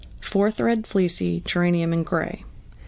[0.19, 2.43] Four thread fleecy, geranium and grey.